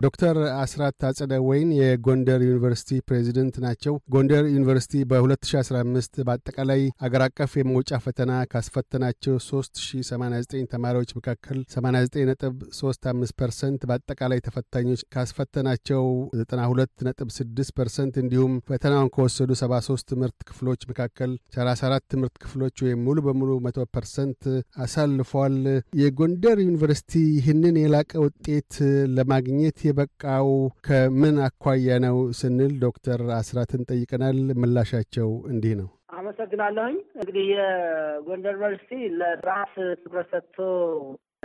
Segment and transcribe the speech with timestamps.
[0.00, 8.32] ዶክተር አስራት አፀደወይን የጎንደር ዩኒቨርሲቲ ፕሬዚደንት ናቸው። ጎንደር ዩኒቨርሲቲ በ2015 በአጠቃላይ አገር አቀፍ የመውጫ ፈተና
[8.52, 16.02] ካስፈተናቸው 3089 ተማሪዎች መካከል 89.35 ፐርሰንት በአጠቃላይ ተፈታኞች ካስፈተናቸው
[16.42, 23.50] 92.6 ፐርሰንት እንዲሁም ፈተናውን ከወሰዱ 73 ትምህርት ክፍሎች መካከል 34 ትምህርት ክፍሎች ወይም ሙሉ በሙሉ
[23.66, 24.42] 100 ፐርሰንት
[24.82, 25.58] አሳልፈዋል።
[26.02, 28.72] የጎንደር ዩኒቨርሲቲ ይህንን የላቀ ውጤት
[29.16, 30.48] ለማግኘት የበቃው
[30.86, 39.72] ከምን አኳያ ነው ስንል ዶክተር አስራትን ጠይቀናል። ምላሻቸው እንዲህ ነው። አመሰግናለሁኝ። እንግዲህ የጎንደር ዩኒቨርሲቲ ለጥራት
[40.00, 40.58] ትኩረት ሰጥቶ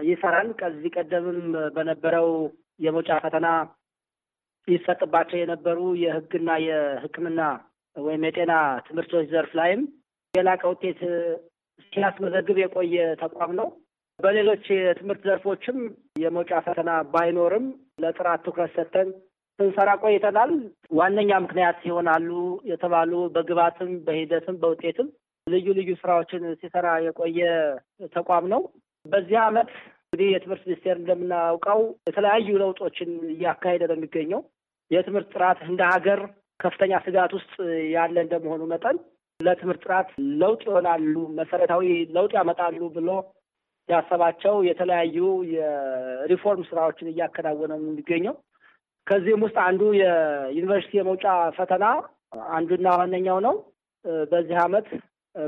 [0.06, 1.40] ይሰራል። ከዚህ ቀደምም
[1.76, 2.30] በነበረው
[2.80, 3.48] የመውጫ ፈተና
[4.68, 7.42] ይሰጥባቸው የነበሩ የሕግና የሕክምና
[7.96, 8.54] ወይም የጤና
[8.88, 9.82] ትምህርቶች ዘርፍ ላይም
[10.34, 11.00] የላቀ ውጤት
[11.94, 13.68] ሲያስመዘግብ የቆየ ተቋም ነው።
[14.22, 15.78] በሌሎች የትምህርት ዘርፎችም
[16.22, 17.66] የመውጫ ፈተና ባይኖርም
[18.04, 19.10] ለጥራት ትኩረት ሰጥተን
[19.60, 20.52] ስንሰራ ቆይተናል።
[20.98, 22.30] ዋነኛ ምክንያት ይሆናሉ
[22.72, 25.08] የተባሉ በግብዓትም በሂደትም በውጤትም
[25.48, 27.40] ልዩ ልዩ ስራዎችን ሲሰራ የቆየ
[28.16, 28.62] ተቋም ነው።
[29.06, 29.70] በዚህ ዓመት
[30.06, 34.42] እንግዲህ የትምህርት ሚኒስቴር እንደምናውቀው የተለያዩ ለውጦችን እያካሄደ ነው የሚገኘው።
[34.92, 36.20] የትምህርት ጥራት እንደ ሀገር
[36.60, 37.54] ከፍተኛ ስጋት ውስጥ
[37.94, 38.98] ያለ እንደመሆኑ መጠን
[39.40, 40.10] ለትምህርት ጥራት
[40.42, 41.06] ለውጥ ይሆናሉ፣
[41.38, 43.10] መሰረታዊ ለውጥ ያመጣሉ ብሎ
[43.90, 45.18] ያሰባቸው የተለያዩ
[45.54, 48.36] የሪፎርም ስራዎችን እያከናወነ ነው የሚገኘው።
[49.08, 51.26] ከዚህም ውስጥ አንዱ የዩኒቨርሲቲ የመውጫ
[51.58, 51.86] ፈተና
[52.54, 53.56] አንዱና ዋነኛው ነው።
[54.32, 54.88] በዚህ ዓመት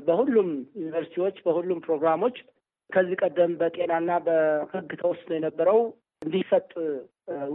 [0.03, 2.35] በሁሉም ዩኒቨርሲቲዎች በሁሉም ፕሮግራሞች
[2.89, 5.79] ከዚህ ቀደም በጤናና በሕግ ተወስኖ የነበረው
[6.21, 6.67] እንዲሰጥ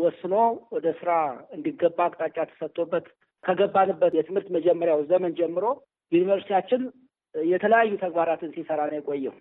[0.01, 0.35] ወስኖ
[0.75, 1.11] ወደ ስራ
[1.57, 3.07] እንዲገባ አቅጣጫ ተሰጥቶበት
[3.45, 5.65] ከገባንበት የትምህርት መጀመሪያው ዘመን ጀምሮ
[6.13, 6.83] ዩኒቨርሲቲያችን
[7.35, 9.35] የተለያዩ ተግባራትን ሲሰራ ነው የቆየው።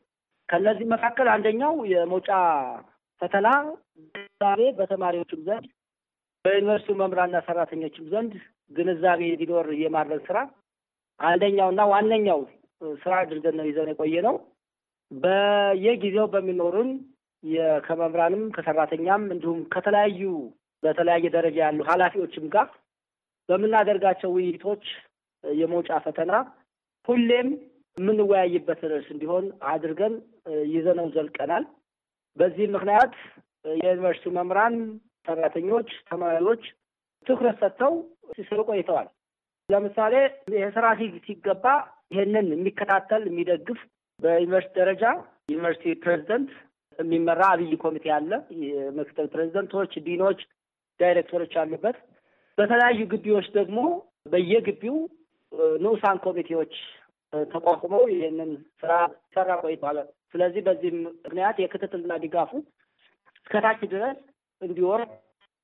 [0.50, 2.30] ከእነዚህ መካከል አንደኛው የመውጫ
[3.22, 3.48] ፈተና
[4.08, 5.66] ግንዛቤ በተማሪዎችም ዘንድ
[6.46, 8.34] በዩኒቨርሲቲው መምህራንና ሰራተኞችም ዘንድ
[8.72, 10.38] ግንዛቤ እንዲኖር የማድረግ ስራ
[11.20, 12.42] አንደኛውና ዋነኛው
[13.02, 14.36] ስራ አድርገን ነው ይዘን የቆየ ነው።
[15.12, 16.90] በየጊዜው በሚኖሩን
[17.86, 20.22] ከመምህራንም ከሰራተኛም እንዲሁም ከተለያዩ
[20.84, 22.68] በተለያየ ደረጃ ያሉ ኃላፊዎችም ጋር
[23.50, 24.84] በምናደርጋቸው ውይይቶች
[25.44, 26.32] የመውጫ ፈተና
[27.08, 27.50] ሁሌም
[27.98, 30.16] የምንወያይበት ርዕስ እንዲሆን አድርገን
[30.72, 31.64] ይዘነው ዘልቀናል።
[32.38, 33.14] በዚህ ምክንያት
[33.76, 34.76] የዩኒቨርሲቲ መምህራን፣
[35.28, 36.64] ሰራተኞች፣ ተማሪዎች
[37.28, 37.94] ትኩረት ሰጥተው
[38.36, 39.08] ሲሰሩ ቆይተዋል።
[39.70, 40.14] ለምሳሌ
[40.56, 40.86] የስራ
[41.26, 41.66] ሲገባ
[42.12, 43.80] ይህንን የሚከታተል የሚደግፍ
[44.20, 45.04] በዩኒቨርሲቲ ደረጃ
[45.52, 46.52] ዩኒቨርሲቲ ፕሬዚደንት
[47.00, 48.32] የሚመራ አብይ ኮሚቴ አለ።
[48.64, 50.40] የምክትል ፕሬዚደንቶች፣ ዲኖች፣
[51.00, 51.98] ዳይሬክተሮች አሉበት።
[52.58, 53.80] በተለያዩ ግቢዎች ደግሞ
[54.32, 54.96] በየግቢው
[55.82, 56.74] ንዑሳን ኮሚቴዎች
[57.52, 58.50] ተቋቁመው ይህንን
[58.82, 58.92] ስራ
[59.36, 59.98] ሰራ ቆይቷል።
[60.34, 62.52] ስለዚህ በዚህ ምክንያት የክትትልና ድጋፉ
[63.38, 64.18] እስከታች ድረስ
[64.62, 65.12] እንዲወርድ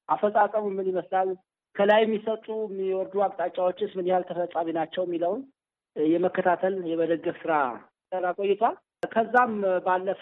[0.09, 1.29] አፈጻጸሙ ምን ይመስላል፣
[1.75, 5.41] ከላይ የሚሰጡ የሚወርዱ አቅጣጫዎችስ ምን ያህል ተፈጻሚ ናቸው የሚለውን
[5.96, 7.53] የመከታተል የመደገፍ ስራ
[8.12, 8.75] ሰራ ቆይቷል።
[9.12, 9.53] ከዛም
[9.85, 10.22] ባለፈ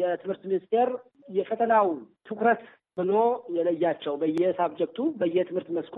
[0.00, 0.88] የትምህርት ሚኒስቴር
[1.28, 1.88] የፈተናው
[2.28, 2.62] ትኩረት
[2.96, 3.12] ብሎ
[3.56, 5.96] የለያቸው በየሳብጀክቱ በየትምህርት መስኩ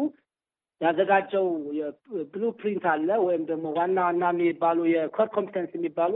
[0.81, 1.47] ያዘጋጀው
[1.79, 6.13] የ blueprint አለ ወይም ደግሞ ዋና ዋና የሚባሉ የ core competence የሚባሉ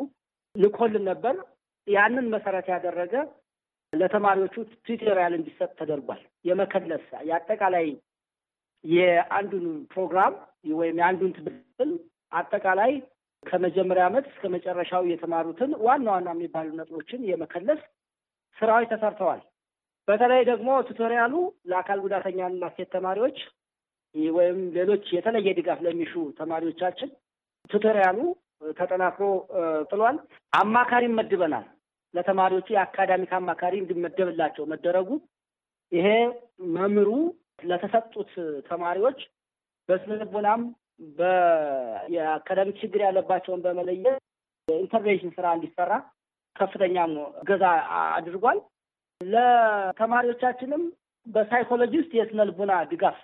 [0.55, 1.37] ልኮልን ነበር።
[1.88, 3.15] ያንን መሰረት ያደረገ
[3.93, 4.54] ለተማሪዎቹ
[4.87, 7.87] tutorial እንዲሰጥ ተደርጓል። የመከለስ የአጠቃላይ
[8.84, 10.34] የአንዱን ፕሮግራም
[10.75, 11.93] ወይም የአንዱን ትምህርት
[12.32, 12.93] አጠቃላይ
[13.43, 17.81] ከመጀመሪያ ዓመት እስከ መጨረሻው የተማሩትን ዋና ዋና የሚባሉ ነጥቦችን የመከለስ
[18.56, 19.41] ስራዎች ተሰርተዋል።
[20.09, 21.34] በተለይ ደግሞ tutorial ኡ
[21.71, 23.38] ለአካል ጉዳተኛና ሴት ተማሪዎች
[24.34, 27.10] ወይም ሌሎች የተለየ ድጋፍ ለሚሹ ተማሪዎቻችን
[27.71, 28.19] tutorial ኡ
[28.78, 29.25] ተጠናክሮ
[29.91, 30.16] ቀጥሏል።
[30.53, 31.66] አማካሪም መድበናል።
[32.15, 35.09] ለተማሪዎቹ የአካዳሚክ አማካሪ እንዲመደብላቸው መደረጉ
[35.93, 36.09] ይሄ
[36.77, 37.10] መምህሩ
[37.65, 38.33] ለተሰጡት
[38.69, 39.21] ተማሪዎች
[39.89, 40.13] በስነ
[42.15, 44.19] የአካዳሚክ ችግር ያለባቸውን በመለየት
[44.69, 45.93] የ intervention ስራ እንዲሰራ
[46.57, 47.13] ከፍተኛም
[47.43, 47.65] እገዛ
[48.16, 48.59] አድርጓል።
[49.21, 50.83] ለተማሪዎቻችንም
[51.27, 52.43] በሳይኮሎጂስት የስነ
[52.91, 53.19] ድጋፍ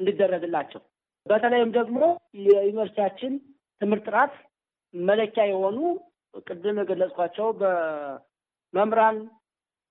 [0.00, 0.80] እንዲደረግላቸው
[1.26, 2.00] በተለይም ደግሞ
[2.46, 3.32] የዩኒቨርሲቲያችን
[3.80, 4.34] ትምህርት ጥራት
[4.94, 5.78] መለኪያ የሆኑ
[6.46, 9.18] ቅድም የገለጽኳቸው በመምህራን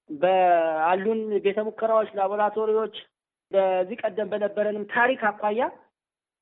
[0.09, 2.95] በአሉን ቤተ ሙከራዎች፣ ላቦራቶሪዎች
[3.51, 5.63] በዚህ ቀደም በነበረንም ታሪክ አኳያ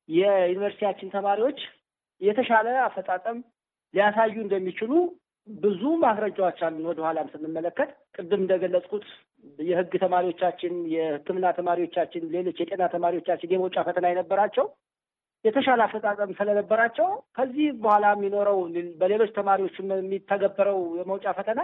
[0.09, 1.59] የዩኒቨርሲቲያችን ተማሪዎች
[2.21, 3.38] የተሻለ አፈጻጸም
[3.94, 4.92] ሊያሳዩ እንደሚችሉ
[5.48, 9.06] ብዙ ማስረጃዎች አሉን። ወደኋላም ስንመለከት ቅድም እንደገለጽኩት
[9.65, 14.65] የሕግ ተማሪዎቻችን፣ የሕክምና ተማሪዎቻችን፣ ሌሎች የጤና ተማሪዎቻችን የመውጫ ፈተና የነበራቸው
[15.45, 17.07] የተሻለ አፈጻጸም ስለነበራቸው
[17.38, 18.57] ከዚህ በኋላ የሚኖረው
[18.99, 21.61] በሌሎች ተማሪዎች የሚተገበረው የመውጫ ፈተና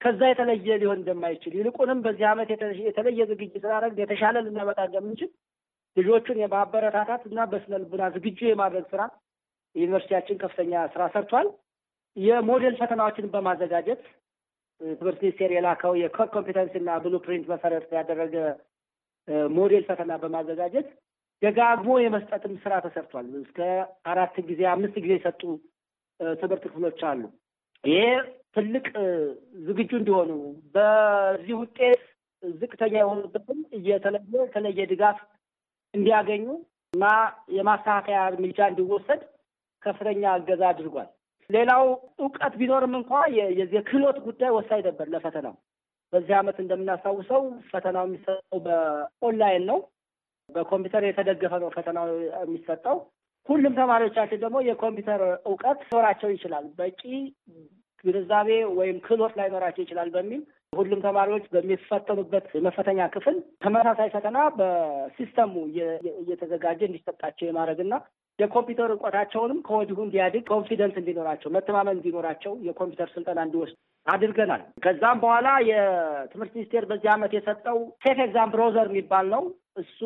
[0.00, 2.48] ከዛ የተለየ ሊሆን እንደማይችል ይልቁንም በዚህ ዓመት
[2.86, 5.30] የተለየ ዝግጅት ስላደረግ የተሻለ ልናመጣ እንደምንችል
[5.96, 9.02] ልጆቹን የማበረታታት እና በስነ ልቡና ዝግጁ የማድረግ ስራ
[9.74, 11.48] ዩኒቨርሲቲያችን ከፍተኛ ስራ ሰርቷል።
[12.16, 14.02] የሞዴል ፈተናዎችን በማዘጋጀት
[14.80, 17.14] ትምህርት ሚኒስቴር የላከው የ core competence እና blue
[17.48, 18.34] መሰረት ያደረገ
[19.56, 20.88] ሞዴል ፈተና በማዘጋጀት
[21.42, 23.58] ደጋግሞ የመስጠትም ስራ ተሰርቷል። እስከ
[24.10, 25.42] አራት ጊዜ አምስት ጊዜ የሰጡ
[26.36, 27.22] ትምህርት ክፍሎች አሉ።
[27.84, 28.02] ይሄ
[28.56, 28.86] ትልቅ
[29.66, 30.30] ዝግጁ እንዲሆኑ
[30.74, 32.02] በዚህ ውጤት
[32.42, 35.18] ዝቅተኛ የሆኑበትም እየተለየ የተለየ ድጋፍ
[35.94, 36.44] እንዲያገኙ
[36.92, 37.04] እና
[37.56, 39.20] የማስተካከያ እርምጃ እንዲወሰድ
[39.82, 41.08] ከፍተኛ እገዛ አድርጓል።
[41.50, 41.84] ሌላው
[42.22, 43.10] እውቀት ቢኖርም እንኳ
[43.72, 45.54] የክህሎት ጉዳይ ወሳኝ ነበር ለፈተናው።
[46.12, 49.78] በዚህ ዓመት እንደምናስታውሰው ፈተናው የሚሰጠው በኦንላይን ነው።
[50.54, 52.08] በኮምፒውተር የተደገፈ ነው ፈተናው
[52.42, 52.96] የሚሰጠው።
[53.46, 57.00] ሁሉም ተማሪዎቻችን ደግሞ የኮምፒውተር እውቀት ሊኖራቸው ይችላል፣ በቂ
[58.04, 60.40] ግንዛቤ ወይም ክህሎት ላይኖራቸው ይችላል በሚል
[60.72, 65.54] ሁሉም ተማሪዎች በሚፈተኑበት የመፈተኛ ክፍል ተመሳሳይ ፈተና በሲስተሙ
[66.20, 67.94] እየተዘጋጀ እንዲሰጣቸው የማድረግና
[68.42, 76.54] የኮምፒውተር እውቀታቸውንም ከወዲሁ እንዲያድግ confidence እንዲኖራቸው መተማመን እንዲኖራቸው የኮምፒውተር ስልጠና እንዲወስድ አድርገናል። ከዛም በኋላ የትምህርት
[76.56, 79.42] ሚኒስቴር በዚህ ዓመት የሰጠው Safe Exam Browser የሚባል ነው።
[79.82, 79.98] እሱ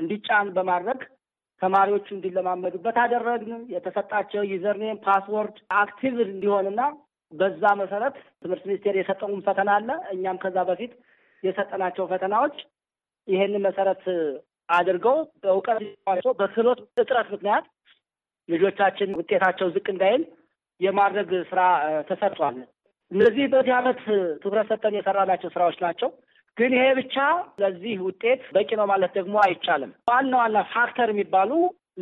[0.00, 1.00] እንዲጫን በማድረግ
[1.60, 6.82] ተማሪዎቹ እንዲለማመዱበት አደረግን። የተሰጣቸው username password active እንዲሆንና
[7.32, 10.92] በዛ መሰረት ትምህርት ሚኒስቴር የሰጠውን ፈተና አለ። እኛም ከዛ በፊት
[11.42, 12.56] የሰጠናቸው ፈተናዎች
[13.28, 14.02] ይሄንን መሰረት
[14.68, 15.78] አድርገው በእውቀት
[16.40, 17.64] በክህሎት እጥረት ምክንያት
[18.48, 20.22] ልጆቻችን ውጤታቸው ዝቅ እንዳይል
[20.80, 21.60] የማድረግ ስራ
[22.08, 22.58] ተሰርቷል።
[23.10, 24.00] እነዚህ በዚህ ዓመት
[24.42, 26.10] ትኩረት ሰጥተን የሰራናቸው ስራዎች ናቸው።
[26.56, 27.16] ግን ይሄ ብቻ
[27.62, 31.50] ለዚህ ውጤት በቂ ነው ማለት ደግሞ አይቻልም። ዋና ዋና ፋክተር የሚባሉ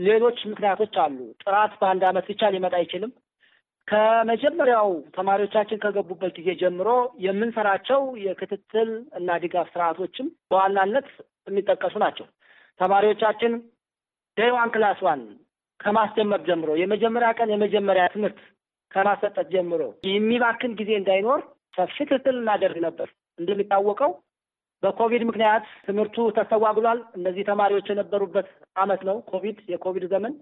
[0.06, 3.12] ሌሎች ምክንያቶች አሉ። ጥራት በአንድ ዓመት ብቻ ሊመጣ አይችልም።
[3.88, 6.88] ከመጀመሪያው ተማሪዎቻችን ከገቡበት ጊዜ ጀምሮ
[7.26, 11.08] የምንሰራቸው የክትትል እና ድጋፍ ስርዓቶችም በዋናነት
[11.49, 12.26] የሚጠቀሱ ናቸው።
[12.81, 13.52] ተማሪዎቻችን
[14.36, 15.22] day one class one
[15.80, 18.38] ከማስጀመር ጀምሮ የመጀመሪያ ቀን የመጀመሪያ ትምህርት
[18.90, 21.40] ከማሰጠት ጀምሮ የሚባክን ጊዜ እንዳይኖር
[21.75, 23.08] ሰፊ ክትትል እናደርግ ነበር።
[23.38, 24.12] እንደሚታወቀው
[24.82, 30.34] በኮቪድ ምክንያት ትምህርቱ ተስተጓጉሏል። እነዚህ ተማሪዎች የነበሩበት ዓመት ነው ኮቪድ የኮቪድ ዘመን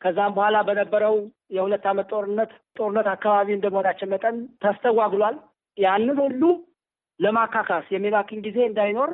[0.00, 1.14] ከዛም በኋላ በነበረው
[1.56, 5.36] የሁለት ዓመት ጦርነት ጦርነት አካባቢ እንደመሆናችን መጠን ተስተጓጉሏል።
[5.78, 6.42] ያንን ሁሉ
[7.20, 9.10] ለማካካስ የሚባክን ጊዜ እንዳይኖር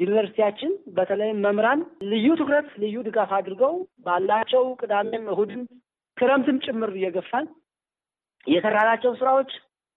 [0.00, 1.80] ዩኒቨርሲቲያችን በተለይም መምህራን
[2.10, 3.74] ልዩ ትኩረት፣ ልዩ ድጋፍ አድርገው
[4.06, 5.62] ባላቸው ቅዳሜም እሁድም
[6.16, 7.46] ክረምትም ጭምር እየገፋን
[8.46, 9.50] የሰራናቸው ስራዎች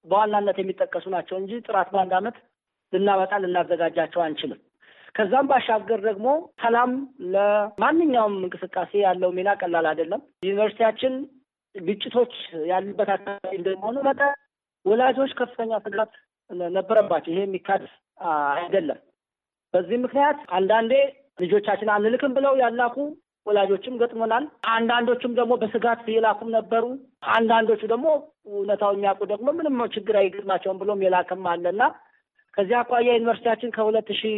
[0.06, 2.38] በዋናነት የሚጠቀሱ ናቸው እንጂ ጥራት በአንድ ዓመት
[2.94, 4.60] ልናመጣ ልናዘጋጃቸው አንችልም።
[5.16, 6.28] ከዛም ባሻገር ደግሞ
[6.62, 6.92] ሰላም
[7.34, 11.14] ለማንኛውም እንቅስቃሴ ያለው ሚና ቀላል አይደለም። ዩኒቨርሲቲያችን
[11.76, 12.34] ግጭቶች
[12.72, 14.34] ያሉበት አካባቢ እንደመሆኑ መጠን
[14.86, 16.14] ወላጆች ከፍተኛ ስጋት
[16.72, 17.84] ነበረባቸው። ይሄ የሚካድ
[18.56, 19.00] አይደለም።
[19.74, 20.94] በዚህ ምክንያት አንዳንዴ
[21.42, 22.96] ልጆቻችን አንልክም ብለው ያላኩ
[23.46, 26.84] ወላጆችም ገጥሞናል። አንዳንዶቹም ደግሞ በስጋት የላኩም ነበሩ።
[27.32, 28.08] አንዳንዶቹ ደግሞ
[28.52, 31.82] እውነታው የሚያውቁ ደግሞ ምንም ችግር አይገጥማቸውም ብሎም የላክም አለና
[32.54, 34.38] ከዚህ አኳያ ዩኒቨርሲቲያችን ከሁለት ሺህ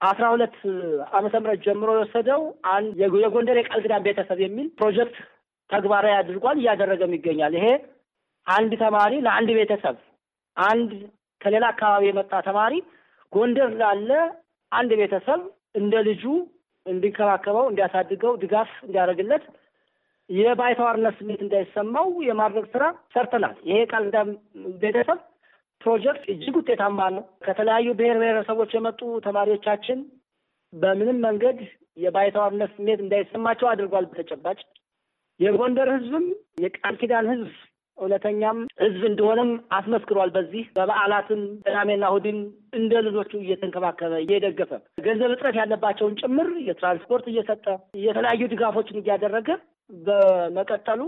[0.00, 0.56] አስራ ሁለት
[1.12, 5.16] ዓመተ ምህረት ጀምሮ የወሰደው አንድ የጎንደር የቃል ኪዳን ቤተሰብ የሚል ፕሮጀክት
[5.70, 7.66] ተግባራዊ አድርጓል፣ እያደረገም ይገኛል። ይሄ
[8.46, 9.96] አንድ ተማሪ ለአንድ ቤተሰብ
[10.56, 10.92] አንድ
[11.40, 12.74] ከሌላ አካባቢ የመጣ ተማሪ
[13.32, 14.10] ጎንደር ላለ
[14.72, 15.40] አንድ ቤተሰብ
[15.74, 16.22] እንደ ልጁ
[16.86, 19.44] እንዲንከባከበው፣ እንዲያሳድገው፣ ድጋፍ እንዲያደርግለት
[20.30, 22.84] የባይተዋርነት ስሜት እንዳይሰማው የማድረግ ስራ
[23.14, 24.30] ሰርተናል። ይሄ ቃል ኪዳን
[24.82, 25.18] ቤተሰብ
[25.80, 29.98] ፕሮጀክት እጅግ ውጤታማ ነው። ከተለያዩ ብሔር ብሔረሰቦች የመጡ ተማሪዎቻችን
[30.72, 31.58] በምንም መንገድ
[31.96, 34.58] የባይተዋርነት ስሜት እንዳይሰማቸው አድርጓል። በተጨባጭ
[35.40, 36.26] የጎንደር ሕዝብም
[36.64, 37.52] የቃል ኪዳን ሕዝብ
[37.98, 42.38] እውነተኛም ሕዝብ እንደሆነም አስመስክሯል። በዚህ በበዓላትም ቅዳሜና እሑድን
[42.78, 44.72] እንደ ልጆቹ እየተንከባከበ እየደገፈ
[45.06, 47.66] ገንዘብ እጥረት ያለባቸውን ጭምር የትራንስፖርት እየሰጠ
[48.02, 49.48] የተለያዩ ድጋፎችን እያደረገ
[49.90, 51.00] በመቀጠሉ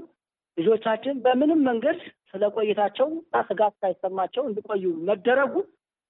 [0.58, 1.98] ልጆቻችን በምንም መንገድ
[2.30, 3.08] ስለ ቆይታቸው
[3.48, 5.54] ስጋት ሳይሰማቸው እንዲቆዩ መደረጉ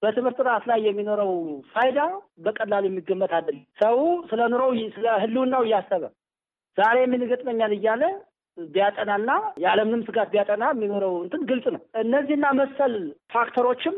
[0.01, 1.31] በትምህርት ጥራት ላይ የሚኖረው
[1.73, 1.99] ፋይዳ
[2.45, 3.97] በቀላሉ የሚገመት አይደለም። ሰው
[4.29, 6.03] ስለ ኑሮው ስለ ህልውናው እያሰበ
[6.77, 8.03] ዛሬ ምን ይገጥመኛል እያለ
[8.57, 9.31] ቢያጠናና
[9.63, 12.95] ያለምንም ስጋት ቢያጠና የሚኖረው እንትን ግልጽ ነው። እነዚህና መሰል
[13.33, 13.95] ፋክተሮችም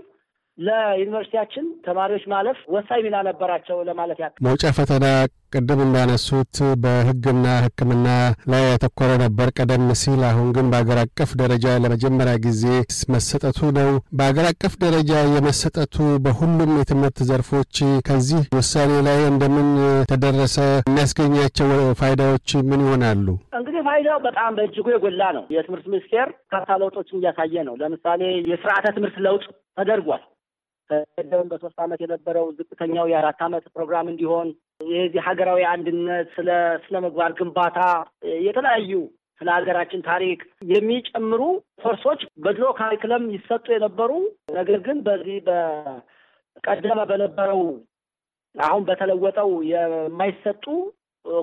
[0.57, 5.05] ለዩኒቨርሲቲያችን ተማሪዎች ማለፍ ወሳኝ ሚና ነበራቸው ለማለት ያክል። መውጫ ፈተና
[5.53, 8.07] ቅድም እንዳነሱት በሕግና ሕክምና
[8.51, 12.63] ላይ ያተኮረ ነበር ቀደም ሲል። አሁን ግን በአገር አቀፍ ደረጃ ለመጀመሪያ ጊዜ
[13.13, 15.95] መሰጠቱ ነው። በአገር አቀፍ ደረጃ የመሰጠቱ
[16.25, 17.75] በሁሉም የትምህርት ዘርፎች
[18.07, 19.69] ከዚህ ውሳኔ ላይ እንደምን
[20.11, 20.57] ተደረሰ?
[20.83, 21.69] የሚያስገኛቸው
[21.99, 23.27] ፋይዳዎች ምን ይሆናሉ?
[23.59, 29.17] እንግዲህ ፋይዳው በጣም በእጅጉ የጎላ ነው። የትምህርት ሚኒስቴር ካታ ለውጦችን እያሳየ ነው። ለምሳሌ የስርዓተ ትምህርት
[29.25, 29.45] ለውጥ
[29.77, 30.23] ተደርጓል።
[31.17, 34.47] ቀደም በሶስት ዓመት የነበረው ዝቅተኛው የአራት ዓመት ፕሮግራም እንዲሆን
[34.91, 36.49] የዚህ ሀገራዊ አንድነት፣ ስለ
[36.83, 37.79] ስነ ምግባር ግንባታ፣
[38.45, 38.91] የተለያዩ
[39.41, 40.39] ስለ ሀገራችን ታሪክ
[40.71, 41.41] የሚጨምሩ
[41.83, 44.11] ኮርሶች በድሮ ካሪክለም ይሰጡ የነበሩ
[44.57, 47.61] ነገር ግን በዚህ በቀደመ በነበረው
[48.55, 50.65] አሁን በተለወጠው የማይሰጡ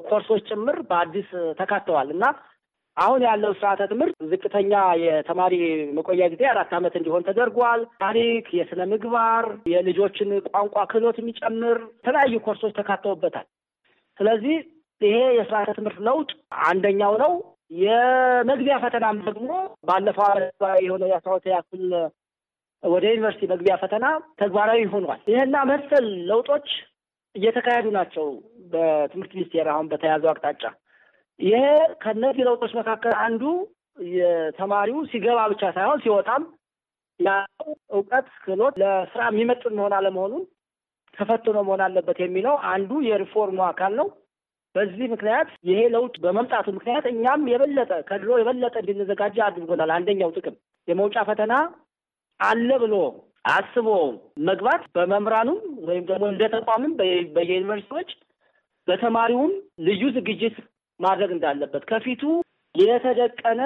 [0.04, 1.28] ኮርሶች ጭምር በአዲስ
[1.60, 2.24] ተካተዋል እና
[3.00, 5.54] አሁን ያለው ስርዓተ ትምህርት ዝቅተኛ የተማሪ
[5.96, 12.74] መቆያ ጊዜ አራት ዓመት እንዲሆን ተደርጓል። ታሪክ፣ የስነ ምግባር፣ የልጆችን ቋንቋ ክህሎት የሚጨምር የተለያዩ ኮርሶች
[12.78, 13.46] ተካተውበታል።
[14.18, 14.56] ስለዚህ
[15.00, 16.30] ይሄ የስርዓተ ትምህርት ለውጥ
[16.66, 17.32] አንደኛው ነው።
[17.80, 19.50] የመግቢያ ፈተናም ደግሞ
[19.88, 20.54] ባለፈው ዓመት
[20.84, 21.84] የሆነ የአስራ ሁለተኛ ክፍል
[22.82, 24.04] ወደ ዩኒቨርሲቲ መግቢያ ፈተና
[24.40, 26.68] ተግባራዊ ሆኗል። ይህና መሰል ለውጦች
[27.34, 28.26] እየተካሄዱ ናቸው
[28.72, 30.62] በትምህርት ሚኒስቴር አሁን በተያዘው አቅጣጫ።
[31.40, 31.58] ይሄ
[32.02, 33.42] ከእነዚህ ለውጦች መካከል አንዱ
[34.14, 36.42] የተማሪው ሲገባ ብቻ ሳይሆን ሲወጣም
[37.20, 40.44] ያለው እውቀት፣ ክህሎት ለስራ የሚመጥን መሆን አለመሆኑን
[41.14, 44.08] ተፈትኖ መሆን አለበት የሚለው አንዱ የሪፎርሙ አካል ነው።
[44.74, 50.56] በዚህ ምክንያት ይሄ ለውጥ በመምጣቱ ምክንያት እኛም የበለጠ ከድሮ የበለጠ እንድንዘጋጀ አድርጎናል። አንደኛው ጥቅም
[50.88, 51.54] የመውጫ ፈተና
[52.40, 52.94] አለ ብሎ
[53.50, 53.88] አስቦ
[54.48, 56.92] መግባት በመምህራኑም ወይም ደግሞ እንደ ተቋምም
[57.34, 58.10] በየዩኒቨርሲቲዎች
[58.88, 59.52] በተማሪውም
[59.86, 60.56] ልዩ ዝግጅት
[61.00, 62.22] ማድረግ እንዳለበት ከፊቱ
[62.74, 63.62] የተደቀነ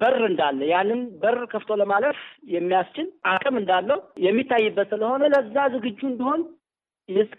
[0.00, 2.18] በር እንዳለ ያንን በር ከፍቶ ለማለፍ
[2.54, 6.40] የሚያስችል አቅም እንዳለው የሚታይበት ስለሆነ ለዛ ዝግጁ እንዲሆን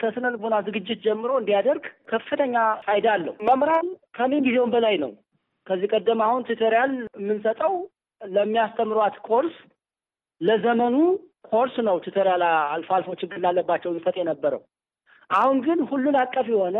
[0.01, 3.88] ከስነ ልቦና ዝግጅት ጀምሮ እንዲያደርግ ከፍተኛ ፋይዳ አለው። መምህራን
[4.18, 5.12] ከምን ጊዜውም በላይ ነው።
[5.68, 7.74] ከዚህ ቀደም አሁን tutorial የምንሰጠው
[8.22, 9.58] ለሚያስተምሯት ኮርስ
[10.41, 10.96] ለዘመኑ
[11.50, 14.62] ኮርስ ነው። tutorial አልፎ አልፎ ችግር ላለባቸው ይሰጥ የነበረው
[15.29, 16.77] አሁን ግን ሁሉን አቀፍ የሆነ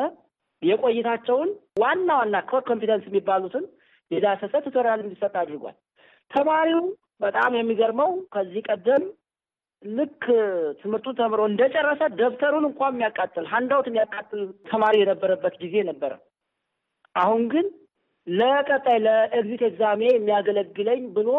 [0.61, 1.49] የቆይታቸውን
[1.81, 3.65] ዋና ዋና core competence የሚባሉትን
[4.11, 5.75] የዳሰሰ tutorial እንዲሰጥ አድርጓል።
[6.31, 6.81] ተማሪው
[7.21, 9.03] በጣም የሚገርመው ከዚህ ቀደም
[9.83, 10.23] ልክ
[10.79, 16.11] ትምህርቱን ተምሮ እንደጨረሰ ደብተሩን እንኳን የሚያቃጥል handout የሚያቃጥል ተማሪ የነበረበት ጊዜ ነበረ።
[17.15, 17.67] አሁን ግን
[18.27, 21.29] ለቀጣይ ለ exit exam ኤ የሚያገለግለኝ ብሎ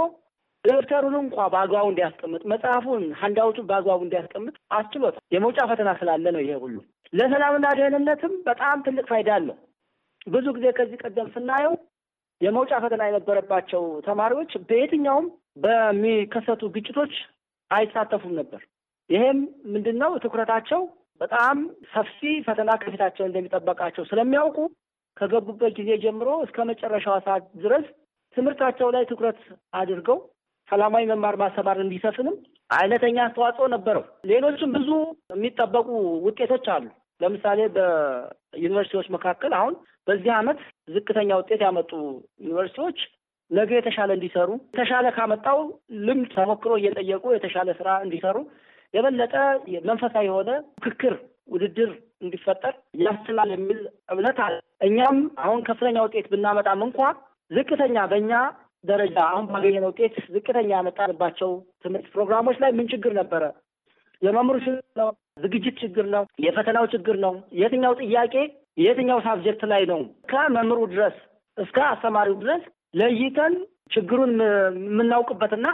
[0.65, 6.77] ደብተሩን እንኳ በአግባቡ እንዲያስቀምጥ መጽሐፉን ሀንዳውቱን በአግባቡ እንዲያስቀምጥ አስችሎታል። የመውጫ ፈተና ስላለ ነው ይሄ ሁሉ።
[7.13, 9.57] ለሰላምና ደህንነትም በጣም ትልቅ ፋይዳ አለው።
[10.27, 11.75] ብዙ ጊዜ ከዚህ ቀደም ስናየው
[12.41, 15.27] የመውጫ ፈተና የነበረባቸው ተማሪዎች በየትኛውም
[15.65, 17.15] በሚከሰቱ ግጭቶች
[17.71, 18.61] አይሳተፉም ነበር።
[19.11, 19.39] ይሄም
[19.73, 20.81] ምንድን ነው ትኩረታቸው
[21.21, 21.57] በጣም
[21.93, 24.59] ሰፊ ፈተና ከፊታቸው እንደሚጠበቃቸው ስለሚያውቁ
[25.17, 27.87] ከገቡበት ጊዜ ጀምሮ እስከ መጨረሻዋ ሰዓት ድረስ
[28.37, 29.41] ትምህርታቸው ላይ ትኩረት
[29.75, 30.19] አድርገው
[30.69, 32.37] ሰላማዊ መማር ማስተማር እንዲሰፍንም
[32.71, 34.89] አይነተኛ አስተዋጽኦ ነበረው። ሌሎችም ብዙ
[35.33, 35.89] የሚጠበቁ
[36.27, 36.87] ውጤቶች አሉ።
[37.21, 39.75] ለምሳሌ በዩኒቨርሲቲዎች መካከል አሁን
[40.07, 40.61] በዚህ ዓመት
[40.95, 41.91] ዝቅተኛ ውጤት ያመጡ
[42.45, 43.01] ዩኒቨርሲቲዎች
[43.51, 45.59] ነገ የተሻለ እንዲሰሩ የተሻለ ካመጣው
[46.07, 48.37] ልምድ ተሞክሮ እየጠየቁ የተሻለ ስራ እንዲሰሩ
[48.95, 49.35] የበለጠ
[49.89, 51.15] መንፈሳዊ የሆነ ምክክር፣
[51.49, 51.91] ውድድር
[52.23, 52.75] እንዲፈጠር
[53.05, 53.79] ያስችላል የሚል
[54.13, 56.99] እምነት አለ። እኛም አሁን ከፍተኛ ውጤት ብናመጣም እንኳ
[57.51, 58.33] ዝቅተኛ በእኛ
[58.85, 61.51] ደረጃ አሁን ባገኘነው ውጤት ዝቅተኛ ያመጣንባቸው
[61.85, 63.43] ትምህርት ፕሮግራሞች ላይ ምን ችግር ነበረ?
[64.23, 65.11] የመምህሩ ችግር ነው?
[65.43, 66.25] ዝግጅት ችግር ነው?
[66.45, 67.33] የፈተናው ችግር ነው?
[67.61, 68.35] የትኛው ጥያቄ
[68.81, 70.01] የትኛው ሳብጀክት ላይ ነው?
[70.31, 71.17] ከመምህሩ ድረስ
[71.59, 72.63] እስከ አስተማሪው ድረስ
[72.95, 73.55] ለይተን
[73.95, 74.33] ችግሩን
[74.89, 75.67] የምናውቅበትና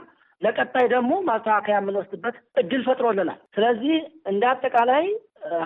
[0.43, 3.95] ለቀጣይ ደግሞ ማስተካከያ የምንወስድበት እድል ፈጥሮልናል። ስለዚህ
[4.27, 5.05] እንደ አጠቃላይ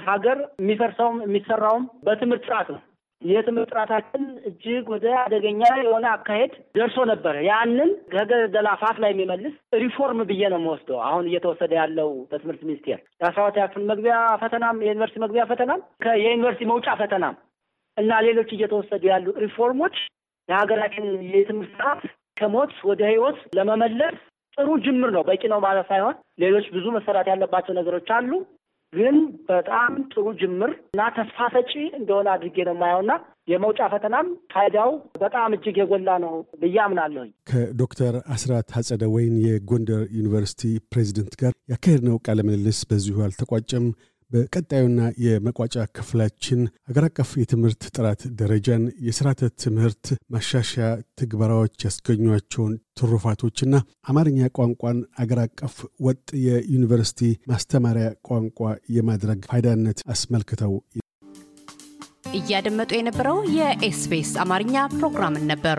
[0.06, 2.80] ሀገር የሚፈርሰውም የሚሰራውም በትምህርት ጥራት ነው።
[3.22, 10.20] የትምህርት ጥራታችን እጅግ ወደ አደገኛ የሆነ አካሄድ ደርሶ ነበረ። ያንን ከገደል አፋፍ ላይ የሚመልስ ሪፎርም
[10.30, 15.44] ብዬ ነው የምወስደው። አሁን እየተወሰደ ያለው በትምህርት ሚኒስቴር የአስራ ሁለተኛ ክፍል መግቢያ ፈተናም የዩኒቨርሲቲ መግቢያ
[15.52, 15.82] ፈተናም
[16.22, 17.36] የዩኒቨርሲቲ መውጫ ፈተናም
[17.96, 19.96] እና ሌሎች እየተወሰዱ ያሉ ሪፎርሞች
[20.48, 22.02] የሀገራችን የትምህርት ስርዓት
[22.36, 24.16] ከሞት ወደ ሕይወት ለመመለስ
[24.56, 28.30] ጥሩ ጅምር ነው። በቂ ነው ማለት ሳይሆን ሌሎች ብዙ መሰራት ያለባቸው ነገሮች አሉ።
[28.92, 29.16] ግን
[29.50, 33.12] በጣም ጥሩ ጅምር እና ተስፋ ሰጪ እንደሆነ አድርጌ ነው የማየውና
[33.50, 34.90] የመውጫ ፈተናም ፋይዳው
[35.22, 42.18] በጣም እጅግ የጎላ ነው ብዬ አምናለሁኝ። ከዶክተር አስራት አጸደ ወይን የጎንደር ዩኒቨርሲቲ ፕሬዚደንት ጋር ያካሄድነው
[42.26, 43.86] ቃለ ምልልስ በዚሁ አልተቋጨም።
[44.30, 50.88] በቀጣዩና የመቋጫ ክፍላችን አገር አቀፍ የትምህርት ጥራት ደረጃን፣ የስርዓተ ትምህርት ማሻሻያ
[51.20, 53.74] ትግበራዎች ያስገኟቸውን ትሩፋቶችና
[54.10, 57.22] አማርኛ ቋንቋን አገር አቀፍ ወጥ የዩኒቨርሲቲ
[57.52, 58.60] ማስተማሪያ ቋንቋ
[58.96, 60.74] የማድረግ ፋይዳነት አስመልክተው
[62.38, 65.78] እያደመጡ የነበረው የኤስቢኤስ አማርኛ ፕሮግራምን ነበር።